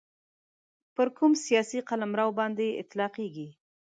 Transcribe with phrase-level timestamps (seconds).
[0.95, 3.47] پر کوم سیاسي قلمرو باندي نه اطلاقیږي.